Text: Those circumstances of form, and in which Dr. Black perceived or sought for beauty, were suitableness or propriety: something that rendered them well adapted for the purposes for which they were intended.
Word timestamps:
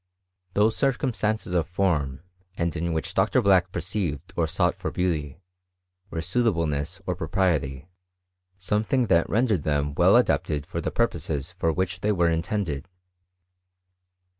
Those 0.55 0.75
circumstances 0.75 1.53
of 1.53 1.67
form, 1.67 2.21
and 2.57 2.75
in 2.75 2.91
which 2.91 3.13
Dr. 3.13 3.39
Black 3.39 3.71
perceived 3.71 4.33
or 4.35 4.47
sought 4.47 4.73
for 4.73 4.89
beauty, 4.89 5.37
were 6.09 6.21
suitableness 6.23 6.99
or 7.05 7.13
propriety: 7.13 7.87
something 8.57 9.05
that 9.13 9.29
rendered 9.29 9.61
them 9.61 9.93
well 9.93 10.15
adapted 10.15 10.65
for 10.65 10.81
the 10.81 10.89
purposes 10.89 11.51
for 11.51 11.71
which 11.71 11.99
they 11.99 12.11
were 12.11 12.29
intended. 12.29 12.87